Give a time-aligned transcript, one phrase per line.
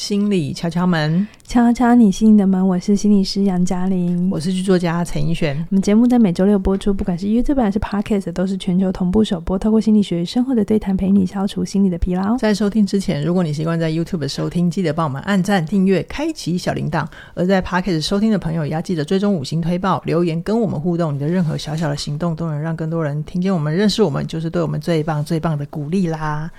[0.00, 2.66] 心理敲敲门，敲敲你心里的门。
[2.66, 5.54] 我是心理师杨嘉玲，我是剧作家陈奕璇。
[5.68, 9.58] 我们节目在每周六播出，不管是 YouTube 还是 Podcast，都是全球同步首播。
[9.58, 12.34] 透过心理学与生活的对谈，陪你消除心理的疲劳。
[12.38, 17.04] 在收听之前，如果你习惯在 YouTube 收听，记得帮我们按赞、订阅、开启小铃铛；
[17.34, 21.14] 而在 Podcast 收听的朋友，也要记得追踪五星推报、留言跟我们互动。
[21.14, 26.50] 你的任何小小的行动，都能让更多人听见我们、认识我们，就是对我们最棒、最棒的鼓励啦。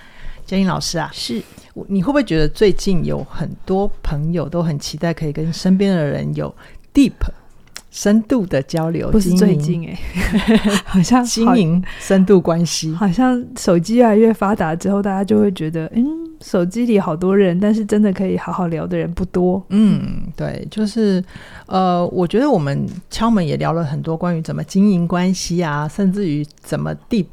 [0.46, 1.42] 嘉玲老师啊，是，
[1.88, 6.54] 你会不会觉得最近有很多朋友都很期待可以跟身边的人有
[6.94, 7.14] deep
[7.90, 9.12] 深度的交流？
[9.12, 16.06] 不是最近哎、欸， 好像经营深度关系，好像手机越来越发达之后，大家就会觉得，嗯，
[16.40, 19.62] 手机里好多人，但是真的可以好好聊的人不多。
[19.70, 21.22] 嗯，对，就是
[21.66, 27.28] 呃，我觉得我们敲门也聊了很多关于怎么经营关系啊，甚至于怎么 deep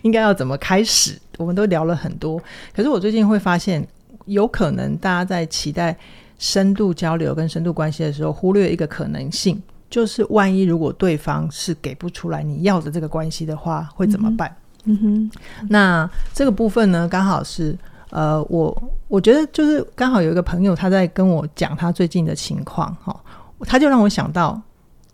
[0.00, 1.18] 应该要怎么开始。
[1.38, 2.38] 我们都聊了很多，
[2.76, 3.86] 可是我最近会发现，
[4.26, 5.96] 有可能大家在期待
[6.36, 14.54] 深度交流跟深度关系的时候，忽略一个可能性，就是万一如果对方是给不出来你要的这个关系的话，会怎么办？
[14.84, 15.30] 嗯哼，
[15.70, 17.78] 那这个部分呢，刚好是
[18.10, 23.18] 呃，我我觉得就是刚好有一个朋友他在跟我讲他最近的情况，哈，
[23.60, 24.60] 他就让我想到。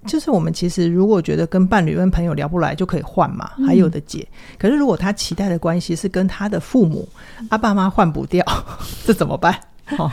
[0.07, 4.27] 就是我们其实如果觉得跟伴侣、跟朋友聊不来，就可以换嘛，还有的解。
[4.31, 7.09] 嗯、可是如果他期待的关系是跟他的父母、
[7.49, 8.45] 阿爸妈换不掉，
[9.05, 9.59] 这怎么办？
[9.99, 10.11] 哦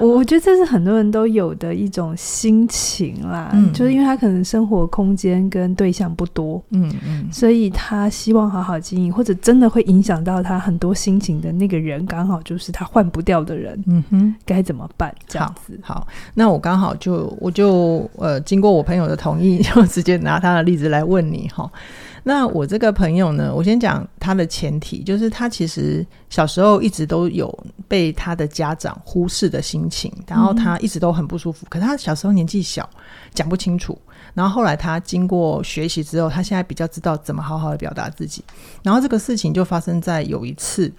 [0.00, 15.14] 我我觉得这是很多人都有的一种心情啦，嗯、就是因为他可能生活空间跟对象不多，嗯嗯，所以他希望好好经营，或者真的会影响到他很多心情的那个人，刚好就是他换不掉的人，嗯哼，该怎么办？
[15.28, 21.70] 这样子，好，好，那我刚好就我就呃，经过我朋友的同意， 就直接拿他的例子来问你哈。
[22.26, 27.46] 那我这个朋友呢，我先讲他的前提，就是他其实小时候一直都有
[27.94, 31.64] 被他的家长忽视的心情，然后他一直都很不舒服。
[31.70, 32.90] 可是他小时候年纪小，
[33.32, 33.96] 讲不清楚。
[34.34, 38.42] 然后后来他经过学习之后，他现在比较知道怎么好好的表达自己。
[38.82, 40.92] 然后这个事情就发生在有一次。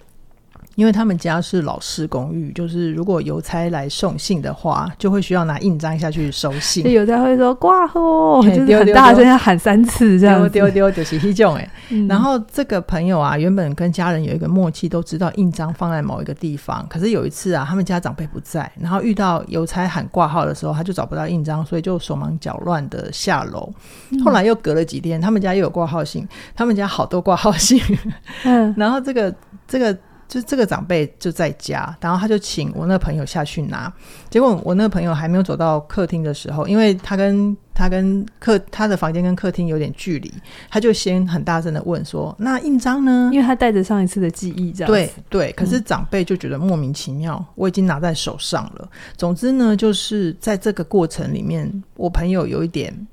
[0.76, 6.88] 因为他们家是老式公寓，就是如果邮差来送信的话，就会需要拿印章下去收信。
[6.90, 11.68] 邮差会说挂号，就是很大声要喊三次这样丢丢就是这种哎。
[12.06, 16.86] 然后这个朋友啊，原本跟家人有一个默契，都知道印章放在某一个地方。
[16.90, 23.72] 可是有一次啊，他们家长辈不在，然后遇到邮差喊挂号的时候，他就找不到印章，所以就手忙脚乱的下楼。
[24.22, 27.80] 后来又隔了几天，他们家又有挂号信，他们家好多挂号信。
[28.44, 29.34] 嗯， 然后这个
[29.66, 29.96] 这个。
[30.28, 33.92] 就这个长辈就在家，然后他就请我那个朋友下去拿。
[34.28, 40.32] 结果我那个朋友还没有走到客厅的时候，因为他跟他跟客他的房间跟客厅有点距离，
[40.70, 45.52] 他就先很大声的问说：“那印章呢？”因为他带着上一次的记忆，这样对对。
[45.52, 48.88] 可是长辈就觉得莫名其妙，我已经拿在手上了。
[49.16, 53.06] 总之呢，就是在这个过程里面，我朋友有一点。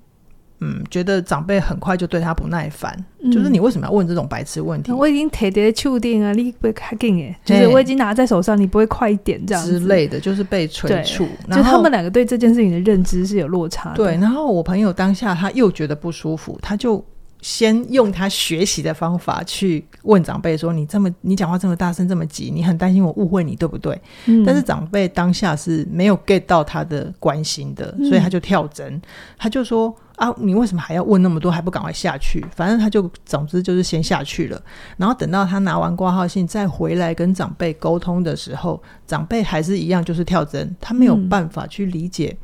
[0.63, 4.93] 嗯，觉得长辈很快就对他不耐烦，嗯、就是你为什么要问这种白痴问题？
[4.93, 11.27] 我已经提的确定啊，你不会开紧哎，就是我已经拿在手上，你不会快一点这样之类的，就是被催促。
[11.51, 13.97] 就他们两个对这件事情的认知是有落差的。
[13.97, 17.03] 对，然后我朋友当下他又觉得不舒服，他就
[17.41, 29.01] 先用他学习的方法去问长辈说：“你这么你讲话这么大声这么急，你很担心我误会你对不对？”嗯、但是长辈当下是没有 get 到他的关心的，所以他就跳针，嗯、
[29.37, 29.93] 他就说。
[30.17, 32.45] 啊，你为什么还要问那么多，还不赶快下去？
[32.55, 34.61] 反正他就，总之就是先下去了。
[34.95, 40.75] 然后等到他拿完挂号信，再回来跟长辈沟通的时候，长辈还是一样，就是跳针。
[40.79, 42.35] 他没有办法去理解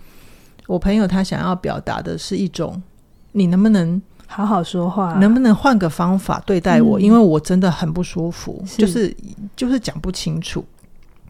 [0.66, 2.82] 我朋友他想要表达的是一种，
[3.34, 5.14] 你能不能好好说话？
[5.14, 7.00] 能不能换个方法对待我？
[7.00, 9.18] 嗯、因为我真的很不舒服，是就是
[9.56, 10.66] 就是讲不清楚。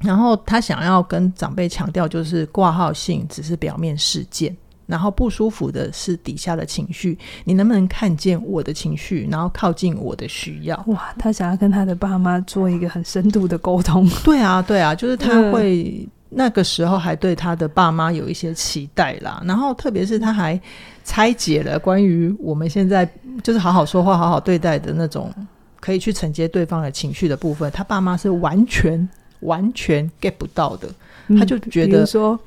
[0.01, 4.55] 然后他想要跟长辈强调，就是挂号信只是表面事件。
[4.89, 10.83] 然后不舒服的是底下的情绪，你能不能看见我的情绪，然后靠近我的需要？
[10.87, 14.09] 哇，他想要跟他的爸妈做一个很深度的沟通。
[14.25, 19.39] 对啊，对啊，就是他会、嗯、那个时候还对他的爸妈有一些期待啦。
[19.45, 20.59] 然后特别是他还
[21.05, 23.07] 拆解了关于我们现在
[23.43, 25.31] 就是好好说话、好好对待的那种
[25.79, 29.07] 可以去承接对方的情绪的部分，他爸妈是完全
[29.41, 30.89] 完全 get 不到的。
[31.37, 32.39] 他就觉得、嗯、说。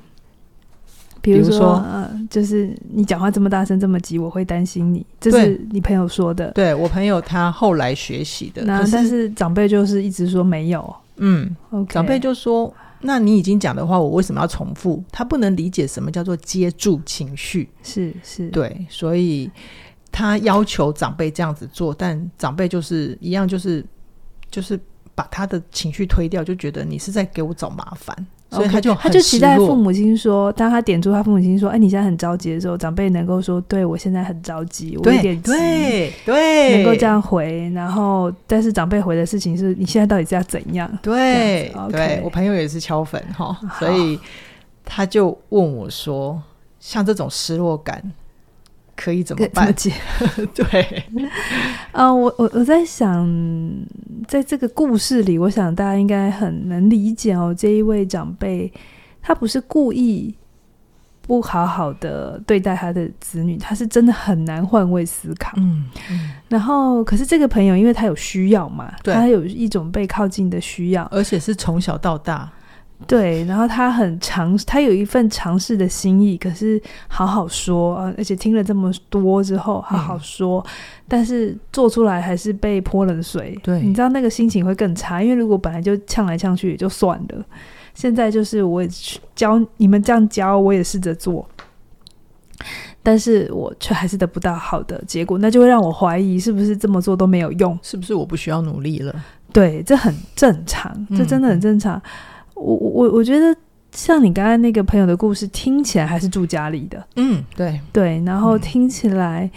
[1.22, 5.06] 比如说，呃，就是你讲话这么大声、这么急，我会担心你。
[5.20, 6.50] 这是你朋友说的。
[6.50, 8.64] 对，我朋友他后来学习的。
[8.64, 10.96] 那但是长辈就是一直说没有。
[11.18, 11.54] 嗯.
[11.88, 17.68] 长辈就说：“那你已经讲的话，我为什么要重复？”他不能理解什么叫做接住情绪。
[17.84, 19.48] 是是，对，所以
[20.10, 23.84] 他要求长辈这样子做，但长辈就是一样，就是
[24.50, 24.78] 就是。
[25.22, 28.16] 把他的情绪推掉，就觉得你是在给我找麻烦。
[28.50, 37.70] 所以他就他就期待父母亲说，当他点出他父母亲说：“哎，你现在很着急的时候，长辈能够说，对我现在很着急，我有点急，对对，能够这样回。
[37.70, 40.90] 然后，但是长辈回的事情是你现在到底是要怎样？
[41.00, 44.18] 对对，我朋友也是敲粉哈，所以
[44.84, 46.42] 他就问我说，
[46.78, 48.02] 像这种失落感。”
[49.02, 49.74] 可以怎么办？
[49.74, 49.92] 解
[50.54, 51.04] 对，
[51.90, 53.28] 啊、 呃，我我我在想，
[54.28, 57.52] 在这个故事里，我想大家应该很能理解哦。
[57.56, 58.72] 这一位长辈，
[59.20, 60.32] 他不是故意
[61.26, 65.52] 不好好的对待他的子女，他是真的很难换位思考。
[65.56, 72.48] 嗯，嗯，然后，可是这个朋友，因为他有需要嘛，对，他有一种被靠近的需要，而且是从小到大。
[73.06, 80.70] 对，然后他很尝，他有一份尝试的心意，可是好好说啊，而且听了这么多之后，好好说，嗯、
[81.08, 83.58] 但是做出来还是被泼冷水。
[83.62, 87.44] 对，你知道那个心情会更差，因为如果本来就呛来呛去也就算了，
[87.94, 88.88] 现在就是我也
[89.34, 91.46] 教你们这样教，我也试着做，
[93.02, 99.14] 但是我却还是得不到好的结果，那就会让我怀疑是不是这么做都没有用，是不是我不需要努力了？
[99.52, 101.96] 对，这很正常，这真的很正常。
[101.96, 102.02] 嗯
[102.62, 103.54] 我我我觉得
[103.90, 107.80] 像你刚才那个朋友的故事，听起来还是住家里的，嗯，对。
[107.92, 109.50] 对，然后听起来，嗯、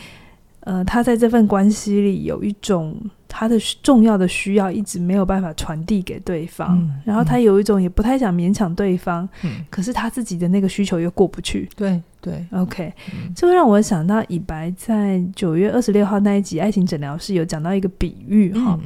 [0.66, 2.96] 呃，他在这份关系里有一种。
[3.28, 11.68] 他的重要的需要一直没有办法传递给对方，嗯、然后他有一种也不太想勉强对方，嗯、可是他自己的那个需求又过不去。
[11.76, 12.94] 对对，OK，
[13.36, 18.80] 这会、嗯、让我想到以白在九月二十六号那一集《爱情诊疗室》有讲到一个比喻哈，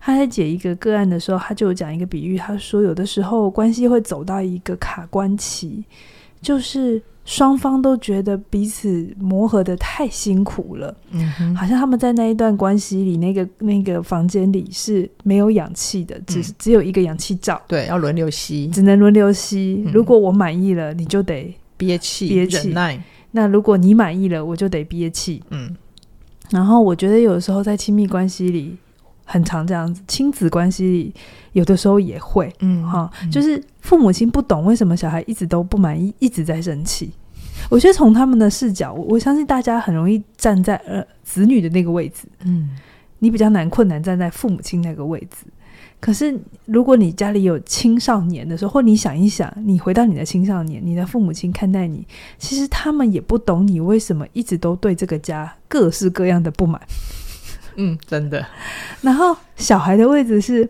[0.00, 5.84] 他在解一个个案的时候，他就有讲一个比喻，他说有的时候关系会走到一个卡关期，
[6.42, 7.00] 就是。
[7.24, 19.82] 双方都觉得彼此磨合的太辛苦了，嗯，好像他们在那一段关系里，那个那个房间里是没有氧气的，只、嗯、只有一个氧气罩，对，要轮流吸，只能轮流吸。
[19.86, 23.02] 嗯、如果我满意了，你就得憋气，憋气，忍耐。
[23.30, 25.42] 那如果你满意了，我就得憋气。
[25.50, 25.74] 嗯，
[26.50, 28.76] 然后我觉得有时候在亲密关系里。
[29.24, 31.14] 很常这样子，亲子关系里
[31.52, 37.10] 有的时候也会，嗯，哈，就是父母亲不懂为什么小孩一直都不满意，一直在生气。
[37.70, 42.70] 我觉得从他们的视角，我相信大家很容易站在呃子女的那个位置，嗯，
[43.20, 45.46] 你比较难困难站在父母亲那个位置。
[46.00, 52.06] 可是如果你家里有青少年的时候，或你想一想，你回到你的青少年，你的父母亲看待你，
[52.36, 56.78] 其实他们也不懂你为什么一直都对这个家各式各样的不满。
[57.76, 58.44] 嗯，真的。
[59.02, 60.68] 然后小孩的位置是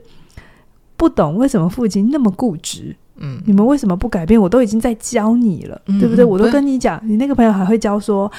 [0.96, 2.94] 不懂为什么父亲那么固执。
[3.16, 4.40] 嗯，你们为什么不改变？
[4.40, 6.24] 我都已经在教你了，嗯、对不对？
[6.24, 8.30] 我都跟你讲，你那个朋友还会教说，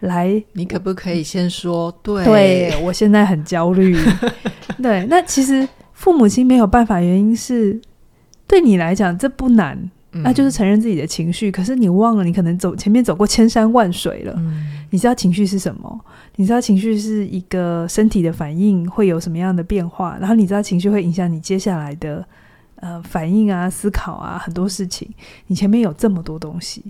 [0.00, 1.90] 来，你可不可以先说？
[2.02, 3.96] 对，对我现在很焦虑。
[4.82, 7.80] 对，那其实父母亲没有办法，原因是
[8.46, 9.90] 对你来讲这不难。
[10.12, 14.34] 那就是承认自己的情绪，可是你忘了，你可能走前面走过千山万水了。
[14.38, 16.04] 嗯、你知道情绪是什么？
[16.34, 20.18] 你知道情绪是一个身体的反应，会有什么样的变化？
[20.18, 22.26] 然后你知道情绪会影响你接下来的
[22.76, 25.08] 呃反应啊、思考啊，很多事情。
[25.46, 26.82] 你前面有这么多东西，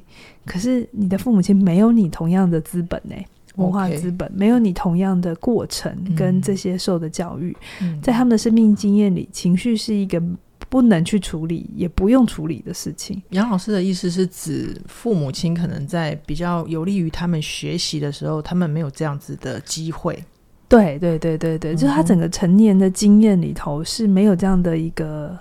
[0.46, 3.26] 可是你的父母亲没有你同样的资本呢、欸，
[3.56, 10.22] 文化资本没有你同样的过程跟这些受的教育，嗯、在他们的生命经验里，情绪是一个。
[10.70, 13.20] 不能去处理，也不用处理的事情。
[13.30, 20.24] 杨老师的意思是指父母亲可能在比较有利于他们学习的时候，他们没有这样子的机会。
[20.68, 25.36] 对对对对对，嗯、就是他整个成年的经验里头是没有这样的一个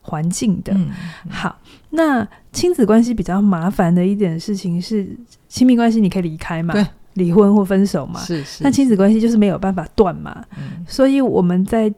[0.00, 0.72] 环境的。
[0.72, 0.88] 嗯、
[1.28, 1.58] 好，
[1.90, 5.04] 那亲子关系比较麻烦的一点事情是，
[5.48, 6.74] 亲密关系你可以离开嘛？
[6.74, 8.20] 对，离婚或分手嘛？
[8.20, 8.62] 是是。
[8.62, 10.44] 那亲子关系就是没有办法断嘛？
[10.56, 11.92] 嗯、所以我们在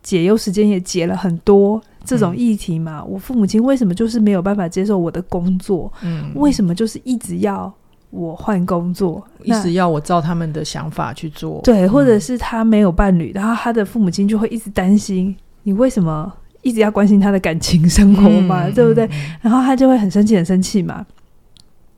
[0.00, 1.82] 解忧时间也解了很多。
[2.04, 5.92] 这种议题嘛，嗯、我父母亲为什么就是没有办法接受我的工作？
[6.02, 7.72] 嗯，为什么就是一直要
[8.10, 11.60] 我换工作，一直要我照他们的想法去做？
[11.62, 16.32] 对，或者是他没有伴侣，嗯、然后他的父母亲就会一直担心你为什么
[16.62, 19.06] 一直要关心他的感情生活嘛，嗯、对不对？
[19.06, 19.10] 嗯、
[19.42, 21.04] 然后他就会很生气，很生气嘛。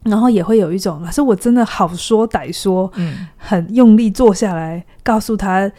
[0.04, 5.70] 然后也会有一种，老师我真的好说歹说，嗯，很用力坐下来告诉他。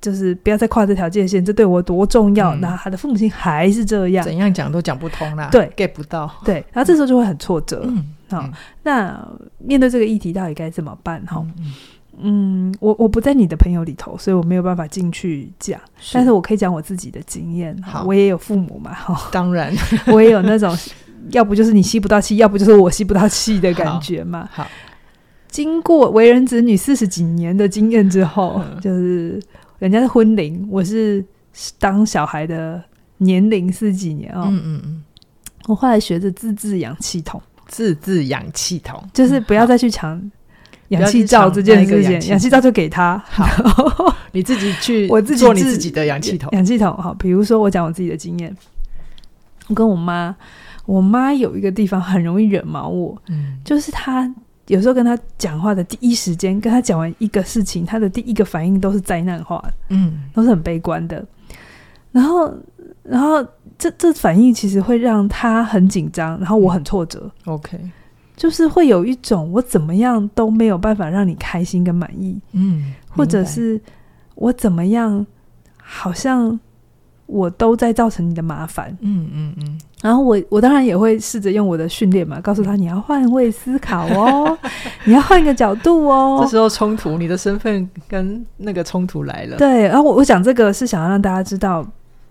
[0.00, 2.54] 就是不要再跨这条界限，这对我多重要。
[2.56, 5.48] 那、嗯、他的父母亲还是这样，怎样讲都讲不通啦。
[5.52, 6.30] 对，get 不到。
[6.44, 7.82] 对，然后这时候就会很挫折。
[7.84, 8.52] 嗯，好，嗯、
[8.82, 9.28] 那
[9.58, 11.22] 面对这个议题，到底该怎么办？
[11.26, 11.74] 哈、嗯，
[12.70, 15.78] 嗯，我我不在你的朋友里头，所以我没有办法进去讲。
[15.98, 17.76] 是但是我可以讲我自己的经验。
[17.82, 18.94] 好，我也有父母嘛。
[18.94, 19.70] 哈，当然，
[20.08, 20.74] 我也有那种，
[21.32, 24.48] 要不就是你吸不到气，要不就是我吸不到气的感觉嘛。
[24.50, 24.70] 好，好
[25.48, 29.38] 经过为人子女四十几年的经验之后，嗯、就是。
[29.80, 31.24] 人家是婚龄，我是
[31.78, 32.80] 当小孩的
[33.16, 34.44] 年龄是几年哦？
[34.46, 35.02] 嗯嗯嗯。
[35.66, 40.30] 我后来学着自制氧气筒，自制氧气筒就是不要再去抢
[40.88, 46.48] 氧气罩这件事情，氧气罩就给他，好， 你自己去，我自己做你自己的氧气筒。
[46.52, 48.54] 氧气筒好，比如说我讲我自己的经验，
[49.68, 50.36] 我跟我妈，
[50.84, 54.34] 我妈有一个地方很容易惹毛我，嗯，就是她。
[54.70, 61.24] 有时候跟他讲话的第一时间，跟他讲完一个事情，他的第一个反应都是灾难化，嗯，都是很悲观的。
[62.12, 62.54] 然后，
[63.02, 63.44] 然后
[63.76, 67.30] 这这反应其实会让他很紧张，然后我很挫折。
[67.46, 67.78] OK，
[68.36, 73.80] 就是会有一种我怎么样都没有办法让你开心跟满意，嗯，或者是
[74.36, 75.26] 我怎么样
[75.76, 76.58] 好像。
[77.32, 84.58] 我都在造成你的麻烦，嗯嗯嗯，然后我我当然也会试着用我的训练嘛，告诉他你要换位思考哦，
[85.04, 86.38] 你要换个角度哦。
[86.42, 89.58] 这时候冲突，你的身份跟那个冲突来了。
[89.58, 91.86] 对，然后我我讲这个是想要让大家知道，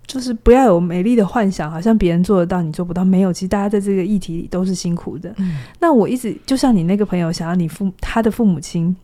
[0.08, 3.06] 就是不要有美丽的幻想，好像别人做得到，你做不到。
[3.06, 5.32] 没有，其实大家在这个议题里都是辛苦的。
[5.38, 8.96] 嗯，那我一直就像你那个朋友，想要你父他的父母亲，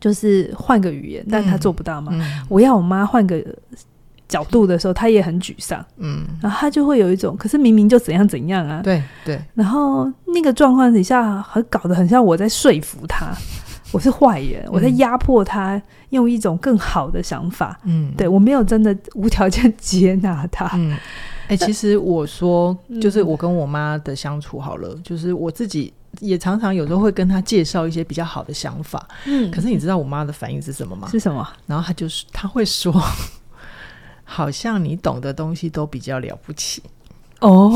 [0.00, 2.10] 就是换个语言，但他做不到嘛。
[2.12, 3.40] 嗯嗯，我要我妈换个。
[4.32, 13.30] 角度的时候，他也很沮丧，嗯，然后他就会有一种，可是明明就怎样怎样啊，对对，然后那个状况底下，很搞得很像我在说服他，
[13.92, 20.96] 我是坏人，我在压迫他，用一种更好的想法，嗯，对我没有真的无条件接纳他，嗯，
[21.48, 31.08] 哎，其实我说，就是我跟我妈的相处好了，就是我自己也常常有时候会跟他介绍一些比较好的想法，嗯，可是你知道我妈的反应是什么吗？
[31.12, 31.46] 是什么？
[31.66, 32.94] 然后他就是他会说。
[34.32, 36.82] 好像你懂的东西都比较了不起
[37.40, 37.70] 哦，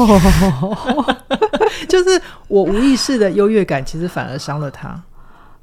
[1.87, 5.03] 就是我无意识的优越感，其实反而伤了他。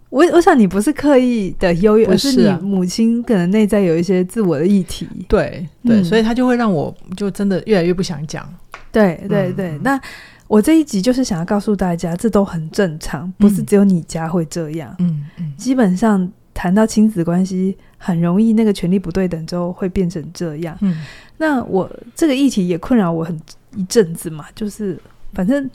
[0.09, 5.07] 我我想你不是刻意的优越，而是你母亲可能内在有一些自我的议题。
[5.27, 8.47] 对对，嗯，所以他就会让我就真的越来越不想讲。
[8.91, 9.99] 对对对，嗯，那
[10.47, 14.95] 我这一集就是想要告诉大家，这都很正常，不是只有你家会这样。
[14.99, 16.31] 嗯嗯，基本上。
[16.53, 20.77] 谈到亲子关系，很容易那个权力不对等之后会变成这样。
[20.81, 20.97] 嗯，
[21.37, 23.39] 那我这个议题也困扰我很
[23.75, 24.97] 一阵子嘛，就是
[25.33, 25.69] 反正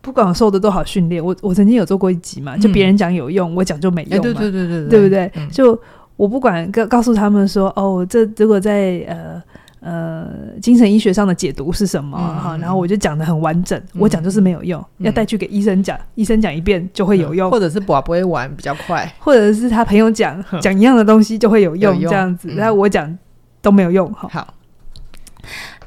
[0.00, 5.30] 不管我受的多少训练，我我曾经有做过一集嘛，就别人讲有用，嗯、我讲就没用嘛，欸、对对对对，对不对？
[5.36, 5.80] 嗯、就
[6.16, 9.42] 我不管告告诉他们说，哦，这如果在呃。
[9.84, 10.28] 呃，
[10.62, 12.16] 精神医学上的解读是什么？
[12.16, 13.76] 哈、嗯，然后我就讲的很完整。
[13.94, 22.48] 嗯、我讲就是没有用，嗯、要带去给医生讲，医生讲一遍就会有用，或者是不不会玩比较快，或者是他朋友讲 讲一样的东西就会有用，有用这样子。
[22.54, 23.18] 然后我讲
[23.60, 24.28] 都没有用，哈。
[24.30, 24.54] 好，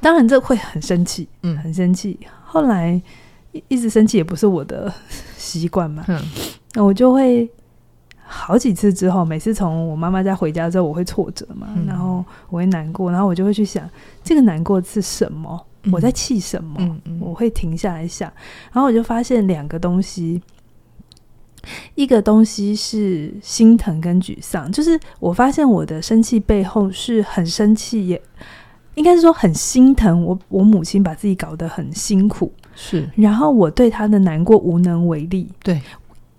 [0.01, 2.19] 当然这会很生气，嗯，很生气。
[2.43, 3.01] 后来
[3.69, 4.93] 一直生气也不是我的
[5.37, 6.21] 习惯嘛，嗯，
[6.73, 7.49] 那我就会。
[8.27, 13.87] 好几次之后，每次从我妈妈家回家之后，我会挫折嘛，嗯、然后我会难过，然后我就会去想，
[14.23, 15.63] 这个难过是什么？
[15.83, 16.97] 嗯、我在气什么？
[17.19, 18.31] 我会停下来想，
[18.73, 20.41] 然后我就发现两个东西，
[21.93, 28.19] 一个东西是心疼跟沮丧，就是我发现我的生气背后是很生气，也
[28.95, 30.37] 应该是说很心疼我。
[30.49, 35.47] 我母亲把自己搞得很辛苦，是，然后我对她的难过无能为力。
[35.61, 35.79] 对，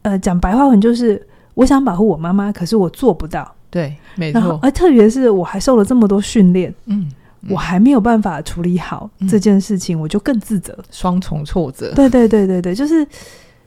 [0.02, 1.24] 呃，讲白话文就是。
[1.56, 3.50] 我想保护我妈妈，可是我做不到。
[3.70, 4.58] 对，没错。
[4.62, 7.10] 而特别是我还受了这么多训练，嗯，
[7.40, 11.94] 嗯，我还没有办法处理好这件事情，嗯、我就更自责，双重挫折。
[11.94, 13.06] 对对对对对，就是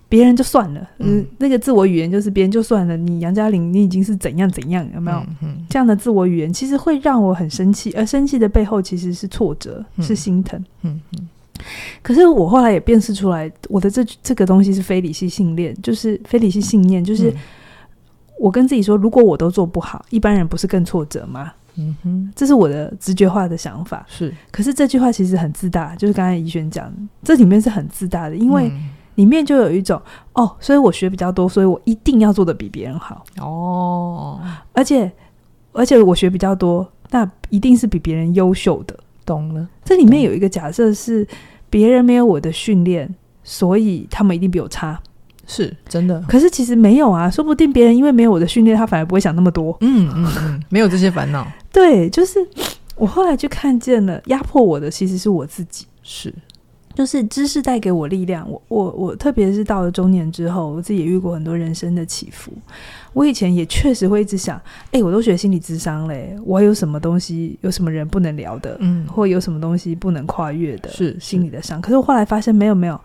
[0.07, 2.95] 别人就算了，嗯，那个自我语言就是别人就算了。
[2.95, 5.17] 你杨嘉玲，你已经是怎样怎样，有没有？
[5.17, 10.63] 嗯，嗯，这样的自我语言其实会让我很生气，而生气的背后其实是挫折，嗯、是心疼。
[10.83, 11.27] 嗯嗯。
[12.01, 17.29] 可是我后来也辨识出来，我的这这个东西是非理性信念，就是非理性信念，就是。
[17.29, 17.35] 嗯
[18.39, 21.51] 我跟自己说，如果我都做不好，一般人不是更挫折吗？
[21.75, 24.05] 嗯哼，这是我的直觉化的想法。
[24.09, 26.91] 是，可是这句话其实很自大，就是刚才怡璇讲，
[27.23, 28.71] 这里面是很自大的，因为
[29.15, 30.01] 里面就有一种、
[30.33, 34.41] 嗯、哦，所以我学比较多，所以我一定要做的比别人好哦，
[34.73, 35.11] 而且
[35.71, 38.97] 而且我学比较多，那一定是比别人优秀的。
[39.25, 41.25] 懂了，这里面有一个假设是
[41.69, 44.99] 别人没有我的训练，所以他们一定比我差。
[45.51, 49.75] 是真的，可是其实没有啊，说不定别人因为没有我的训练，他反而不会想那么多。
[49.81, 51.51] 嗯嗯嗯，没有这些烦恼。
[51.73, 52.37] 对，就是
[52.95, 55.87] 我后来就看见了，压迫我的其实是我自己。
[56.03, 56.31] 是，
[56.93, 58.47] 就是知识带给我力量。
[58.47, 62.51] 我我我，特别是到了中年之后，我自己也遇过很多人生的起伏。
[63.13, 71.81] 我以前也确实会一直想，哎、欸，我都学心理智商嘞，我有什么东西，有什么人不能聊的，嗯，或有什么东西不能跨越的，是心理的伤。
[71.81, 72.99] 可是我后来发现，没有没有，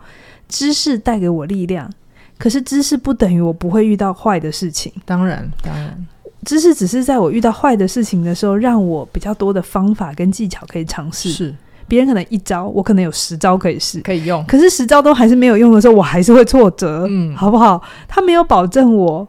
[0.47, 1.91] 知识带给我力量。
[2.37, 4.91] 可是知识不等于我不会遇到坏的事情。
[5.05, 6.07] 当然，当然，
[6.43, 11.29] 知识只是在我遇到坏的事情的时候，让我比较多的方法跟技巧可以尝试。
[11.31, 11.55] 是，
[11.87, 14.43] 别人可能一招，我可能有十招可以试，可以用。
[14.45, 17.81] 可是十招都还是没有用的时候，我还是会挫折，嗯，好不好？
[18.07, 19.27] 他没有保证我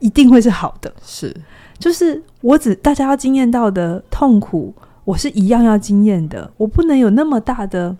[0.00, 1.34] 一定会是好的，是，
[1.78, 7.96] 就是我只大家要经验到的痛苦，我是一样要经验的，我不能有那么大的。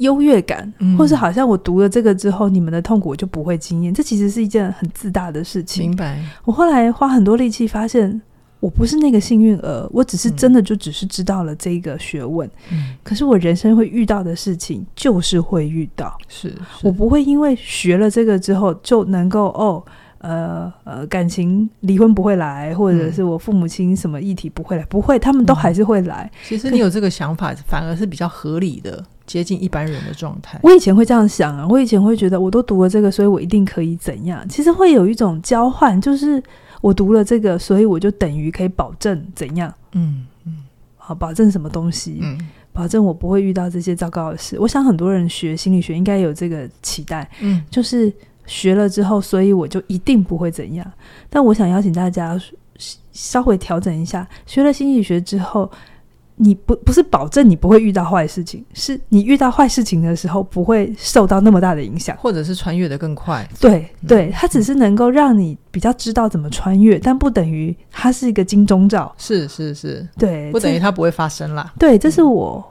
[0.00, 3.92] 优越感，或是好像我读了这个之后，嗯、你们的痛苦我就不会经验。
[3.92, 5.88] 这其实是一件很自大的事情。
[5.88, 6.18] 明白。
[6.44, 8.20] 我后来花很多力气，发现
[8.60, 12.48] 我不是那个幸运儿，我只是真的就只是知道了这个学问。
[12.72, 12.96] 嗯。
[13.02, 16.16] 可是我人生会遇到的事情，就是会遇到。
[16.28, 16.48] 是。
[16.48, 19.84] 是我不会因为学了这个之后就能够哦，
[20.20, 26.30] 呃呃，感情离婚不会来，或者是我父母亲什么议题不会来，不会，他们都还是会来。
[26.32, 29.04] 嗯、其实你有这个想法，反而是比较合理的。
[29.26, 30.58] 接近一般人的状态。
[30.60, 34.44] 我以前会这样想啊，我以前会觉得我都读了这个，所以我一定可以怎样？
[34.48, 36.42] 其实会有一种交换，就是
[36.80, 39.72] 我读了这个，所以我就等于可以保证怎样？
[39.92, 40.56] 嗯嗯，
[40.96, 42.18] 好，保证什么东西？
[42.20, 42.36] 嗯，
[42.72, 44.58] 保证我不会遇到这些糟糕的事。
[44.58, 48.12] 我想很多人学心理学应该有这个期待，嗯，就是
[48.50, 50.92] 学了之后，所以我就一定不会怎样。
[51.28, 52.36] 但我想邀请大家
[53.12, 55.70] 稍微调整一下，学了心理学之后。
[56.42, 63.46] 你不不是保证你不会遇到坏事情，是你遇到坏事情的时候不会受到那么大的影响，或者是穿越的更快。
[63.60, 69.14] 对对，它只是能够让你比较知道怎么穿越，但不等于它是一个金钟罩。
[69.18, 71.74] 是是是，对，不等于它不会发生啦。
[71.78, 72.66] 对，这是我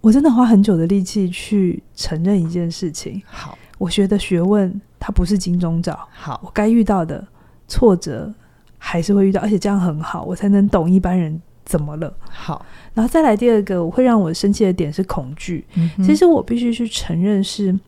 [0.00, 3.20] 我真的花很久的力气去承认一件事情。
[3.26, 5.98] 好，我学的学问它不是金钟罩。
[6.10, 7.26] 好，我该遇到的
[7.66, 8.32] 挫折
[8.76, 11.40] 还是会遇到，而且这样很好，我才能懂一般人。
[11.64, 12.10] 怎么了？
[12.30, 12.64] 好，
[12.94, 15.66] 然后再来第二个，我会让我生气的点是恐惧。
[15.74, 17.78] 嗯、其实我必须去承认是，是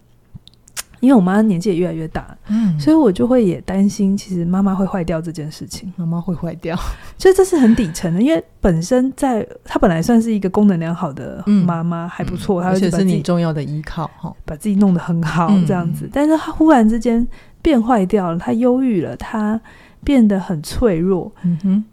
[1.00, 5.92] 因为我妈年纪也越来越大，嗯，所以我就会也担心，其实妈妈会坏掉这件事情。
[5.96, 6.76] 妈妈会坏掉，
[7.18, 8.20] 所以这是很底层的。
[8.20, 16.04] 因为本身在她本来算是一个功能良好的妈妈，嗯、还不错，她而且是你重要的依靠，哈，把自己弄得很好这样子。
[16.06, 17.26] 嗯、但是她忽然之间
[17.62, 19.60] 变坏掉了，她忧郁了，她
[20.04, 21.32] 变得很脆弱。
[21.42, 21.84] 嗯哼。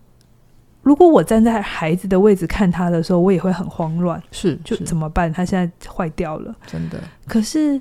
[0.84, 4.24] 如果我站在孩子的位置看他的时候，我也会很慌乱。
[4.32, 5.30] 是，就怎么办？
[5.34, 6.98] 他现在坏掉了，真的。
[7.28, 7.78] 可是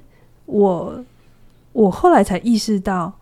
[0.46, 1.04] 我，
[1.76, 3.12] 我后来才意识到，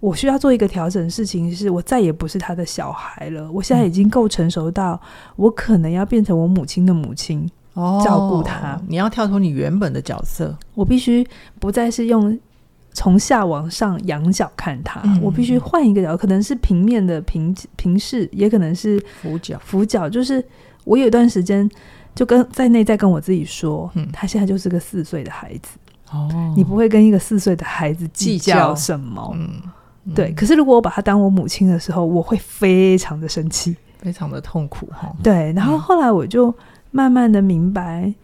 [0.00, 1.10] 我需要做一个调整。
[1.10, 3.52] 事情是我再也不是他的小孩了。
[3.52, 4.98] 我现在已经够成熟到，
[5.36, 8.80] 我可能要变成我母亲的母亲，哦，照顾他。
[8.88, 11.26] 你要跳脱你原本的角色，我必须
[11.60, 12.38] 不再是用。
[12.94, 19.56] 从下往上仰角看他，嗯、我必须换一个角，可能是平面的平平视，也可能是俯角。
[19.64, 20.44] 俯角就是
[20.82, 21.70] 我有一段时间
[22.12, 25.78] 就跟在内在跟我自己说，嗯、他现在就是个四岁的孩子。
[26.12, 29.30] 哦，你不会跟一个四岁的孩子计较什么？
[29.34, 29.50] 嗯，
[30.04, 30.32] 嗯对。
[30.32, 35.12] 可是如果我把他当我母亲的时候，我会非常的生气，非常的痛苦哈。
[35.22, 35.52] 对。
[35.52, 36.54] 然后后来我就
[36.90, 38.14] 慢慢的明白，嗯、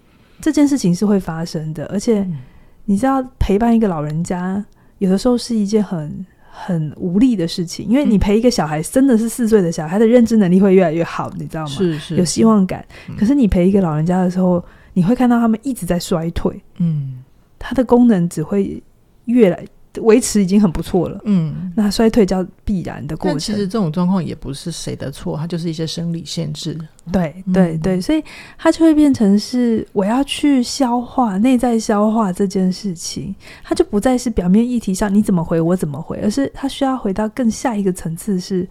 [0.40, 2.20] 这件事情是会发生的，而且。
[2.20, 2.38] 嗯
[2.86, 4.62] 你知道陪伴一个老人家，
[4.98, 11.70] 有的时候是一件很很无力的事情，因为你陪一个小孩，真的是四岁的小孩，他的认知能力会越来越好，你知道吗？
[11.70, 12.84] 是是，有希望感。
[13.08, 17.24] 嗯、可是你陪一个老人家的时候，你会看到他们一直在衰退，嗯，
[17.64, 18.82] 他的功能只会
[19.24, 19.64] 越来。
[20.02, 23.38] 维持已经很不错了，嗯，那衰退叫必然的过程。
[23.38, 26.76] 其实这种状况也不是谁的错，它就是一些生理限制。
[27.12, 28.20] 对对对，所以
[28.58, 38.68] 它就会变成是我要去消化内在消化这件事情，它就不再是表面议题上你怎么回我怎么回，而是它需要回到更下一个层次是。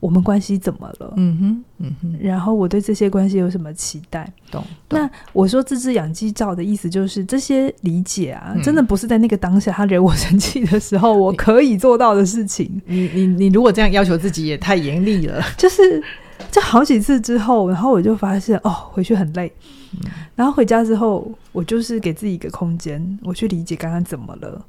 [0.00, 1.12] 我们关系怎么了？
[1.16, 2.16] 嗯哼，嗯哼。
[2.20, 4.30] 然后我对这些关系有什么期待？
[4.50, 4.64] 懂。
[4.90, 12.80] 那我说自制养鸡照的意思就是这些理解啊，嗯、真的不是在那个当下他惹我生气的时候我可以做到的事情。
[12.86, 15.42] 你你你如果这样要求自己也太严厉了。
[15.58, 16.02] 就是，
[16.50, 19.52] 这好几次之后，然后我就发现哦，回去很累。
[19.92, 24.64] 嗯、然后回家之后，我就是给自己一个空间，我去理解刚刚怎么了，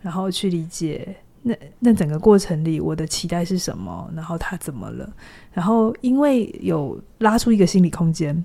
[0.00, 1.14] 然后去理解。
[1.46, 4.10] 那那整个过程里，我的期待是什么？
[4.16, 5.06] 然后他怎么了？
[5.52, 8.42] 然后因为有拉出一个心理空间，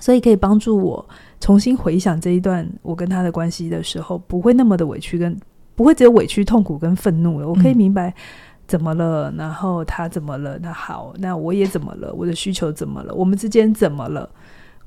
[0.00, 5.38] 所以可以帮助我重新回想这一段我跟他的关系的时候，不会那么的委屈，跟
[5.76, 7.48] 不会只有委屈、痛苦跟愤怒了。
[7.48, 8.12] 我可以明白
[8.66, 10.58] 怎么了，嗯、然后他怎么了？
[10.58, 12.12] 那好，那我也怎么了？
[12.12, 13.14] 我的需求怎么了？
[13.14, 14.28] 我们之间怎么了？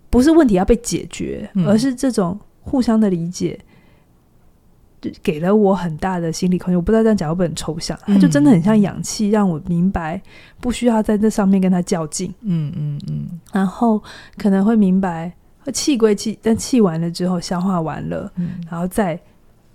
[0.10, 3.58] 不是问题要被解决，而是这种互相的理解。
[5.24, 10.22] 给了我很大的心理空间，我不知道这样讲会不会很抽象，它就真的很像氧气，让我明白
[10.60, 12.34] 不需要在这上面跟他较劲。
[12.42, 14.02] 嗯嗯嗯，然后
[14.38, 15.32] 可能会明白
[15.74, 19.20] 气归气，但气完了之后消化完了，嗯、然后再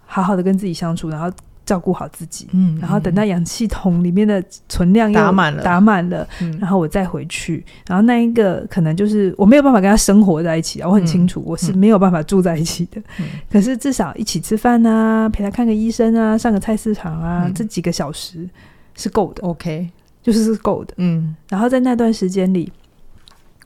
[0.06, 1.30] 好好的跟自己相处，然后
[1.70, 18.48] 照顾好自己，嗯，然后等到氧气桶里面的存量打满了，打满了，嗯，然后我再回去，然后那一个可能就是我没有办法跟他生活在一起啊，我很清楚我是没有办法住在一起的，嗯，可是至少一起吃饭啊，陪他看个医生啊，上个菜市场啊，这几个小时
[18.96, 19.88] 是够的，OK，
[20.24, 22.72] 就是是够的，嗯，然后在那段时间里。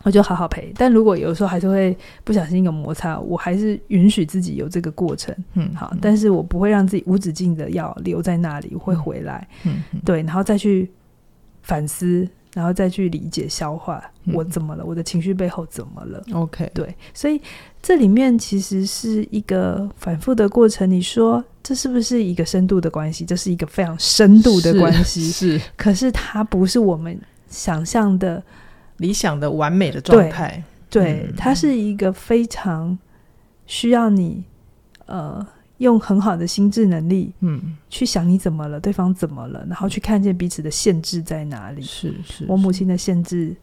[0.05, 10.91] 我就好好陪，但如果有时候还是会不小心有摩擦，我还是允许自己有这个过程，嗯，好，但是我不会让自己无止境的要留在那里，我会回来，嗯，对，然后再去
[11.63, 17.41] 反思，然后再去理解、消化我怎么了，我的情绪背后怎么了，OK，对，所以
[17.81, 20.91] 这里面其实是一个反复的过程。
[20.91, 23.25] 你说这是不是一个深度的关系？
[23.25, 28.43] 这是一个非常深度的关系，是，可是它不是我们想象的。
[29.05, 32.99] 理想的完美的状态，对，嗯、它是一个非常
[33.67, 34.43] 需要你
[35.05, 35.47] 呃
[35.79, 41.83] 用很好的心智能力，嗯，去想你怎么了，对方怎么了，然后去看见彼此的限制在哪里。
[41.83, 43.55] 是是，是，我母亲的限制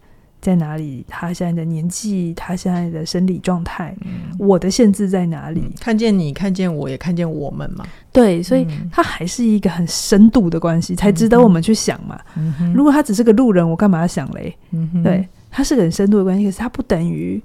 [0.42, 1.06] 在哪里？
[1.08, 5.62] 他现在的年纪，他现在的生理状态，嗯，我的限制在哪里？
[5.64, 7.86] 嗯、看见你，看见我，也看见我们嘛。
[8.12, 12.20] 对，所以他还是一个很深度的关系，嗯、才值得我们去想嘛。
[12.36, 14.58] 嗯、如果他只是个路人，我干嘛要想嘞？
[14.72, 17.40] 嗯、对，他是个很深度的关系，可是他不等于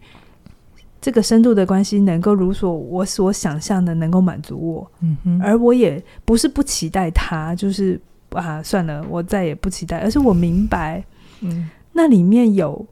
[1.01, 4.91] 这个深度的关系能够如所我所想象的能够满足我。
[5.03, 11.05] 嗯、而我也不是不期待他，就是啊，算了，我再也不期待，而是我明白，
[11.43, 12.87] 嗯，那里面有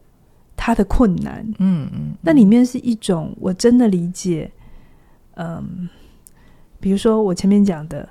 [0.57, 4.51] 他的困难，嗯嗯，那里面是一种我真的理解，
[5.37, 5.89] 嗯。
[6.81, 8.07] 比如说，我前面讲的，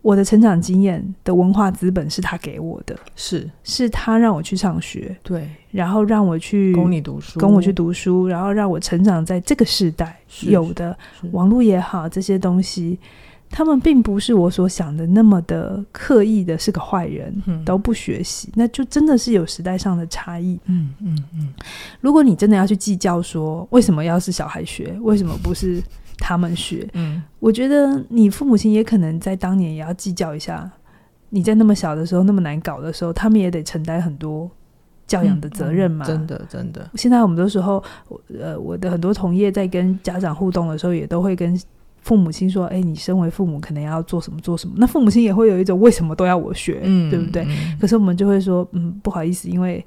[0.00, 3.48] 我的成长经验的文化资本是他给我的，是。
[3.62, 10.98] 是他让我去上学，对，然后让我去供你读书，供我去读书，然后让我成长在这个时代有的
[11.30, 12.98] 网络也好，这些东西，
[13.52, 21.54] 他们并不是我所想的那么的刻意的是个坏人，嗯，都不学习，那就真的是有时代上的差异，嗯嗯嗯。
[22.00, 25.80] 如果你真的要去计较说，为什么要是小孩学，为什么不是？
[26.18, 30.70] 他们学，嗯，我觉得你父母亲也可能在当年也要计较一下，
[31.30, 34.48] 你在那么小的时候，那么难搞的时候，他们也得承担很多
[35.04, 36.04] 教养的责任嘛。
[36.04, 36.90] 嗯嗯、真的，真的。
[36.94, 37.82] 现在我们的时候，
[38.38, 41.58] 呃，我的很多同业在跟家长互动的时候，也都会跟
[42.02, 47.44] 父母亲说：“哎，你身为父母，可能要做什么做什么。”那父母亲也会有一种为什么都要我学，嗯，对不对？
[47.44, 49.84] 嗯、可是我们就会说：“嗯，不好意思，因为。”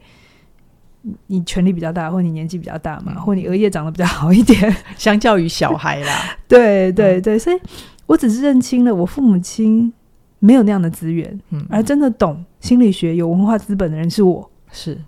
[1.27, 6.35] 你权力比较大，或你年纪比较大嘛，嗯、或你额叶长得比较好一点， 相较于小孩啦。
[6.49, 7.59] 对对对，所以
[8.07, 9.93] 我只是认清了我父母亲
[10.39, 14.99] 没有那样的资源，嗯，而真的懂心理学、有文化资本的人是我，是，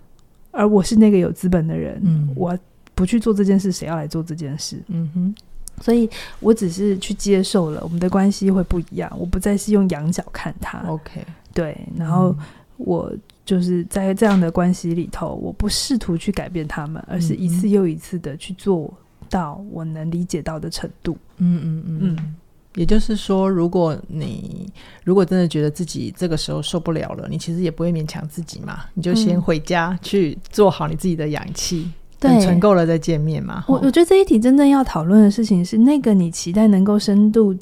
[0.52, 2.56] 而我是那个有资本的人，嗯，我
[2.94, 4.80] 不去做这件事，谁要来做这件事？
[4.86, 5.34] 嗯哼，
[5.80, 6.08] 所以
[6.40, 12.34] 我只是去接受了，我们的关系会不一样，我不再是用仰角看他，OK，对，然后
[12.76, 13.12] 我。
[13.48, 18.92] 就是在这样的关系里头，我不试图去改变他们，而是一次又一次的去做
[19.30, 21.16] 到我能理解到的程度。
[21.38, 22.36] 嗯嗯嗯嗯。
[22.74, 24.70] 也就是说，如果你
[25.02, 33.64] 如果真的觉得自己这个时候受不了了，你其实也不会勉强自己嘛，你就先回家去做好你自己的氧气，等、嗯、存够了再见面嘛。
[33.68, 37.56] 我我觉得这一题真正要讨论的事情是，那个你期待能够深度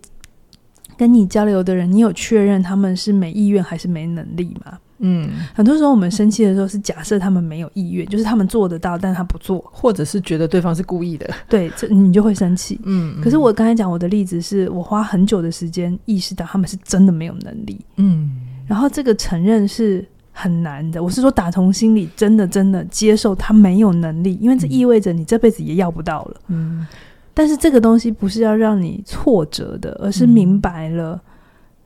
[0.96, 4.78] 跟你交流的人，你有确认他们是没意愿还是没能力吗？
[4.98, 11.28] 嗯，很多时候我们生气的时候是假设他们没有意愿，就是他们做得到，但他不做，或者是觉得对方是故意的。
[11.50, 12.80] 对，这你就会生气。
[12.84, 17.78] 嗯，可是我刚才讲我的例子是我花很久的时间意识到他们是真的没有能力。
[17.96, 18.30] 嗯，
[18.66, 20.02] 然后这个承认是
[20.36, 21.02] 很难的。
[21.02, 26.40] 我是说打从心里真的真的接受他没有能力，因为这意味着你这辈子也要不到了。
[26.48, 26.86] 嗯，
[27.32, 31.20] 但是这个东西不是要让你挫折的，而是明白了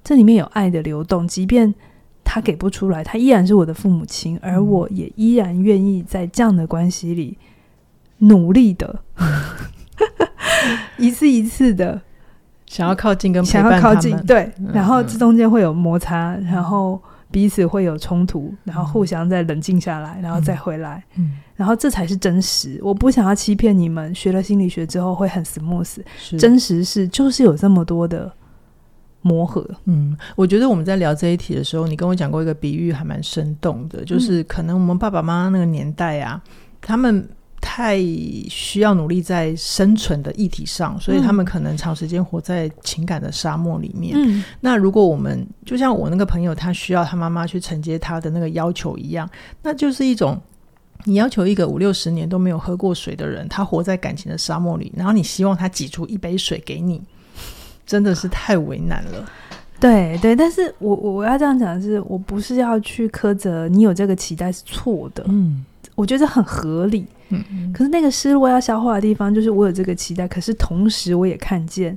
[0.03, 1.73] 这里面有爱的流动，即便。
[2.23, 7.37] 他给不出来，他依然是我的父母亲，而我也依然愿意在这样的关系里
[8.19, 9.01] 努力的，
[10.97, 12.01] 一次一次的
[12.67, 21.39] 想要靠近跟想要靠近，对，然后这中间会有摩擦，然后彼此会有冲突，然后互相再冷静下来，然后再回来，嗯。
[21.57, 22.79] 然后这才是真实。
[22.83, 25.99] 我不想要欺骗你们，学了心理学之后会很 smooth，
[26.39, 28.33] 真实是就是有这么多的。
[29.23, 36.43] 磨合，嗯，我觉得我们在聊这一题的时候，你跟我讲过一个比喻，还蛮生动的，就是可能我们爸爸妈妈那个年代啊，
[36.81, 37.29] 他们
[37.61, 37.99] 太
[38.49, 44.15] 需要努力在生存的议题上，所以他们可能长时间活在情感的沙漠里面。
[44.17, 49.29] 嗯，那如果我们就像我那个朋友，他需要他妈妈去承接他的那个要求一样，
[49.63, 50.41] 那就是一种
[51.05, 57.01] 你要求一个五六十年都没有喝过水的人，他活在感情的沙漠里，然后你希望他挤出一杯水给你。
[57.87, 59.29] 真的是太为难了，
[59.81, 65.65] 对对，但是我我我要这样讲的是，我不是要去苛责你有这个期待是错的，嗯，
[65.97, 67.05] 我觉得很合理，
[67.73, 71.97] 可是那个失落要消化的地方，就是我有这个期待，可是同时我也看见。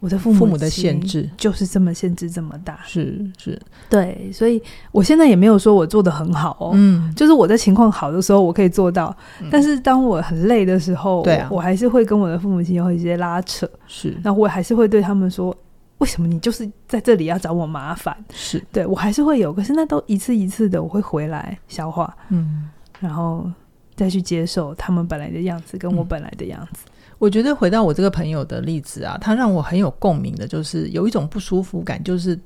[0.00, 1.26] 我的父母，父母的限制。
[1.34, 4.62] 就是这么限制这么大，是是，对，所以
[4.92, 15.56] 我现在也没有说我做的很好哦，嗯，就是我在情况好的时候我可以做到，嗯，但是当我很累的时候，对啊，我还是会跟我的父母亲有一些拉扯，是，那我还是会对他们说，
[15.96, 18.14] 为什么你就是在这里要找我麻烦？
[18.30, 18.62] 是。
[18.70, 22.68] 对我还是会有，可是那都一次一次的，我会回来消化，嗯，
[23.00, 23.50] 然后
[23.96, 26.84] 再去接受他们本来的样子跟我本来的样子。
[26.86, 32.36] 嗯我觉得回到我这个朋友的例子啊，他让我很有共鸣的，就是有一种不舒服感，就是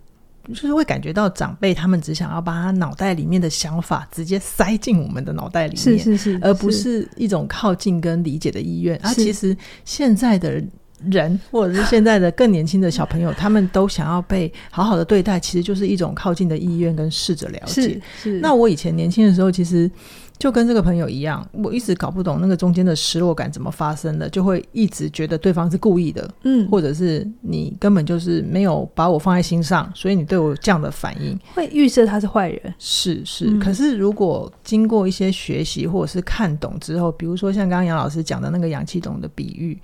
[0.47, 8.97] 就是会感觉到长辈他们只想要把他脑袋里面的想法直接塞进我们的脑袋里面，是是是，而不是一种靠近跟理解的意愿。
[9.03, 9.57] 而、啊、其实
[9.87, 10.63] 现在的
[11.11, 17.83] 人，或者是现在的更年轻的小朋友， 他们都想要被好好的对待，其实就是一种靠近的意愿跟试着了解。
[17.83, 18.41] 是，是。
[18.41, 19.91] 那我以前年轻的时候，其实。
[20.39, 33.59] 就跟这个朋友一样，我一直搞不懂那个中间的失落感怎么发生的，就会一直觉得对方是故意的，嗯，或者是你根本就是没有把我放在心上，所以你对我这样的反应，会预设他是坏人，是是、嗯。
[33.59, 39.77] 可是如果经过一些学习或者是看懂之后，比如说像刚刚杨老师讲的那个氧气筒的比喻。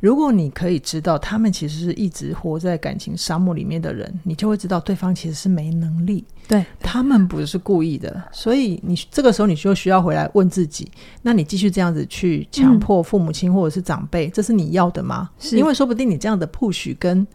[0.00, 10.90] 如果你可以知道他们其实是一直活在感情沙漠里面的人，你就会知道对方其实是没能力，对，他们不是故意的，所以你这个时候你就需要回来问自己：
[11.22, 15.30] 那你继续这样子去强迫父母亲或者是长辈，嗯，这是你要的吗？
[15.38, 17.26] 是，因为说不定你这样的 push 跟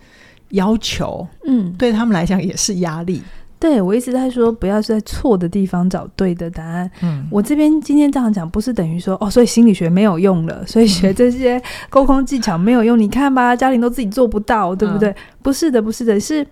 [0.49, 3.21] 要求，嗯，对他们来讲也是压力。
[3.61, 6.89] 对，我一直在说，不要在错的地方找对的答案。
[7.03, 12.97] 嗯，我这边今天这样讲，不是等于说哦，所以心理学没有用了，所以学这些沟通技巧没有用。
[12.97, 15.09] 你看吧，家庭都自己做不到，对不对？
[15.11, 16.43] 嗯、不是的，不是的，是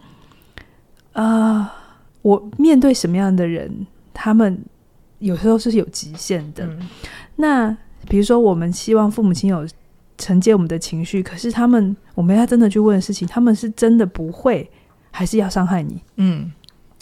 [1.14, 1.70] 啊、呃，
[2.22, 4.64] 我面对什么样的人，他们
[5.18, 6.64] 有时候是有极限的。
[6.68, 6.88] 嗯、
[7.38, 7.76] 那
[8.08, 9.68] 比如说，我们希望父母亲有
[10.20, 14.70] 承接我们的情绪，可是他们，我们要真的去问的事情，他们是真的不会，
[15.10, 16.04] 还是要伤害你？
[16.18, 16.52] 嗯。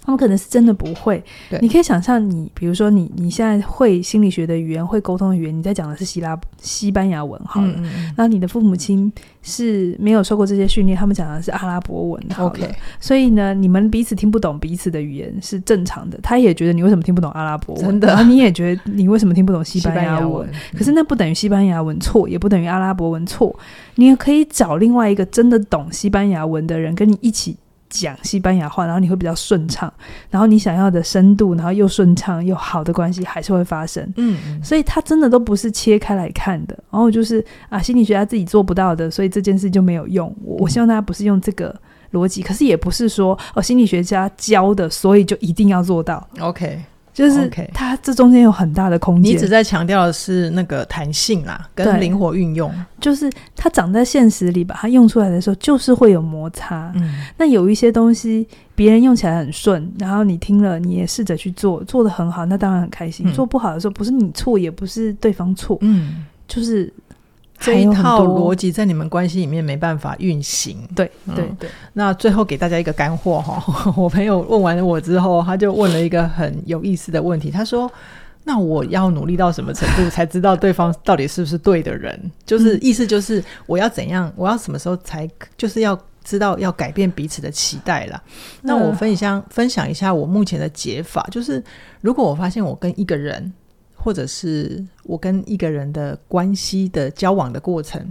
[0.07, 1.21] 他们可能是真的不会。
[1.49, 7.73] 对，你可以想象，你比如说你你现在会心理学的语言，会沟通的语言，你在讲的是希腊西班牙文，好了。
[8.15, 12.73] 那你的父母亲是没有受过这些训练，他们讲的是阿拉伯文，OK。
[13.01, 16.17] 所以呢，你们彼此听不懂彼此的语言是正常的。
[16.23, 20.21] 他也觉得你为什么听不懂阿拉伯文，真的，然后你也觉得你为什么听不懂西班牙文？
[20.21, 23.53] 牙文，可是那不等于西班牙文错，也不等于阿拉伯文错。
[23.95, 27.57] 你也可以找另外一个真的懂西班牙文的人跟你一起。
[27.89, 29.91] 讲西班牙话，然后你会比较顺畅，
[30.29, 34.03] 然后你想要的深度，然后又顺畅又好的关系还是会发生。
[34.17, 36.77] 嗯，嗯，所以他真的都不是切开来看的。
[36.91, 40.33] 然后就是啊，心理学家自己做不到的，所以这件事就没有用。
[40.43, 41.73] 我，我希望大家不是用这个
[42.11, 46.27] 逻辑，可是也不是说哦，心理学家教的，所以就一定要做到。
[46.39, 46.81] OK。
[47.17, 49.33] 就是它这中间有很大的空间。
[49.33, 52.71] 你只在强调的是那个弹性啦，跟灵活运用。
[53.01, 56.91] 就是它长在现实里，把它用出来的时候，就是会有摩擦。
[56.93, 63.27] 嗯，那有一些东西别人用起来很顺，然后你听了，你也试着去做，做的很好，那当然很开心。
[63.27, 65.75] 嗯，做不好的时候，不是你错，也不是对方错。
[65.81, 66.93] 嗯，就是。
[67.59, 70.77] 这一套逻辑在你们关系里面没办法运行。
[70.95, 71.69] 对对对。
[71.93, 73.61] 那最后给大家一个干货哈，
[73.97, 77.49] 我朋友问完了我之后，他就问了一个很有意思的问题。
[77.49, 77.91] 他说
[78.45, 82.31] ：“那我要努力到什么程度才知道对方到底是不是对的人？
[82.45, 88.21] 就是意思就是我要怎样，我要什么时候才就是要知道要改变彼此的期待了。”
[88.61, 91.63] 那我分享分享一下我目前的解法，就是
[92.01, 93.51] 如果我发现我跟一个人。
[94.07, 98.01] 或者是我跟一个人的关系的交往的过程，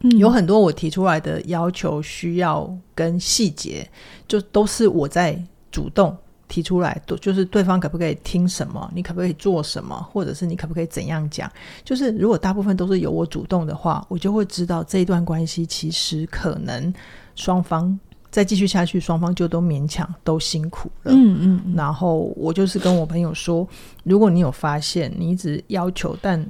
[0.00, 3.88] 嗯，有很多我提出来的要求、需要跟细节，
[4.28, 6.14] 就都是我在主动
[6.46, 11.50] 提出来，都就是对方可不可以听什么，你可不可以做什么，或者是你可不可以怎样讲？
[11.82, 16.92] 就是如果大部分都是由我主动的话，我就会知道这一段关系其实可能
[17.34, 17.98] 双方。
[18.30, 21.12] 再继续下去，双方就都勉强都辛苦了。
[21.12, 21.74] 嗯嗯，嗯。
[21.76, 23.66] 然后我就是跟我朋友说，
[24.04, 26.44] 如果你有发现你一直要求，但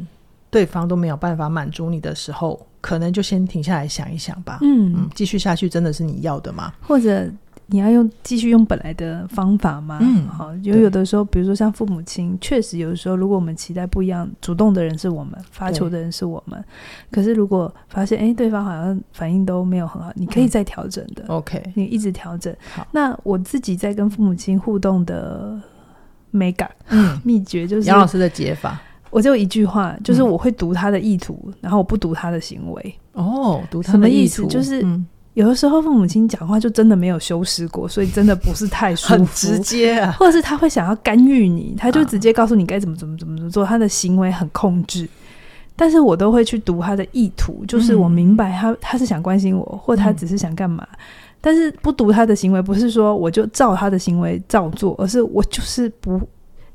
[0.51, 4.59] 对方都没有办法满足你的时候，可能就先停下来想一想吧。
[4.63, 6.73] 嗯嗯，继续下去真的是你要的吗？
[6.81, 7.31] 或者？
[7.71, 9.99] 你要用继续用本来的方法吗？
[10.01, 16.63] 嗯，好，有有的时候，比如说像父母亲，确实有的时候，如果我们期待不一样，主动的人是我们，发球的人是我们。
[17.11, 21.25] 可是如果发现，哎，对方好像反应都没有很好，你可以再调整的。
[21.29, 22.55] OK，嗯，你一直调整。
[22.75, 25.57] 好，那我自己在跟父母亲互动的
[26.31, 28.81] 美感，嗯， 秘诀就是杨老师的解法。
[29.11, 32.95] 我就一句话，就是我会读他的意图，嗯，然后我不读他的行为。
[33.13, 34.47] 哦，读他的意图，什么意思？
[34.47, 34.83] 就是。
[34.83, 35.07] 嗯
[35.41, 45.09] 有的时候父母亲讲话就真的没有修饰过，所以真的不是太舒服，很直接啊，或者是他会想要干预你，他就直接告诉你该怎么怎么怎么怎么做，他的行为很控制。
[45.75, 50.87] 但是我都会去读他的意图，就是我明白他他是想关心我，或他只是想干嘛。
[51.41, 56.21] 但是不读他的行为，不是说我就照他的行为照做，而是我就是不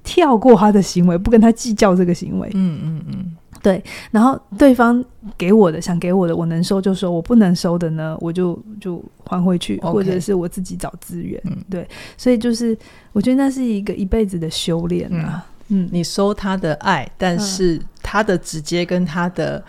[0.03, 2.49] 跳过他的行为，不跟他计较这个行为。
[2.55, 3.83] 嗯嗯嗯，对。
[4.11, 5.03] 然后对方
[5.37, 11.41] 给我的，想给我的，我能收就收，我不能收的呢，我就就还回去.或者是我自己找资源。
[11.45, 11.87] 嗯，对。
[12.15, 12.77] 所以就是
[13.11, 15.43] 我觉得那是一个一辈子的修炼啊。
[15.69, 19.63] 嗯，你收他的爱，但是他的直接跟他的。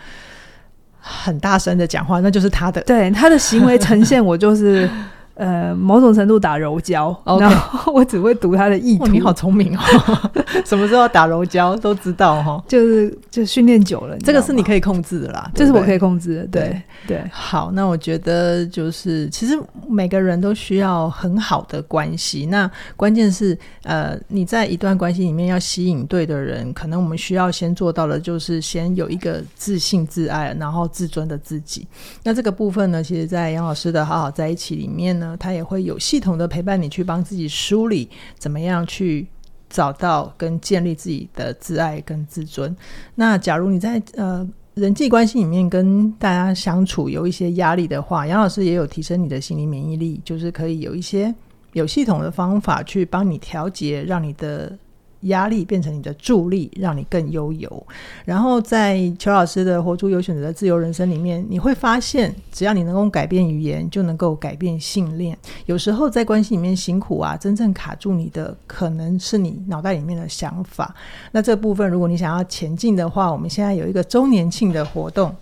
[1.09, 2.81] 很大声的讲话，那就是他的。
[2.81, 4.89] 对，他的行为呈现，我就是。
[5.37, 7.41] 呃，某种程度打柔焦，okay.
[7.41, 9.05] 然后我只会读他的意图。
[9.05, 9.81] 你好聪明哦，
[10.65, 12.63] 什么时候打柔焦都知道哈。
[12.67, 16.47] 就是就训练久了，这个是你可以控制的啦，这是我可以控制的。
[16.47, 19.55] 对对，对，好，那我觉得就是其实
[19.87, 22.47] 每个人都需要很好的关系。
[22.47, 31.85] 那关键是呃，你在一段关系里面要吸引对的人，可能我们需要先做到的就是先有一个自信、自爱，然后自尊的自己。
[32.23, 35.26] 那这个部分呢，其实，在杨老师的好好在一起里面呢。
[35.35, 39.27] 他也会有系统的陪伴你去帮自己梳理，怎么样去
[39.69, 42.73] 找到跟建立自己的自爱跟自尊。
[43.15, 51.33] 那假如你在呃人际关系里面跟大家相处有一些压力的话，杨老师也有提升你的心理免疫力，就是可以有一些
[51.73, 54.77] 有系统的方法去帮你调节，让你的。
[55.21, 57.87] 压力变成你的助力，让你更悠游。
[58.25, 65.37] 然后在邱老师的《活出有选择的自由人生》里面，你会发现，只要你能够改变语言，就能够改变信念。
[65.65, 70.93] 有时候在关系里面辛苦啊，真正卡住你的，可能是你脑袋里面的想法。
[71.31, 75.35] 那这部分，如果你想要前进的话，我们现在有一个周年庆的活动。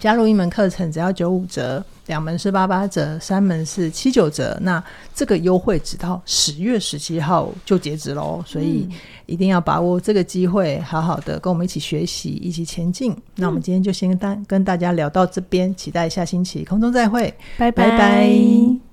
[0.00, 4.58] 加入一门课程只要九五折，两门是八八折，三门是七九折。
[4.60, 4.82] 那
[5.14, 8.88] 这个优惠直到十月十七号就截止喽，所以
[9.26, 13.12] 一定要把握这个机会，好好的跟我们一起学习，一起前进。
[13.12, 17.90] 嗯、那我们今天就先跟大跟大家聊到这边，期待下星期空中再会，拜拜。
[17.90, 18.83] 拜拜。